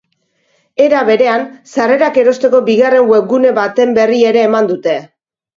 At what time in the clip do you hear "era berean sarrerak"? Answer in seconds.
0.85-2.17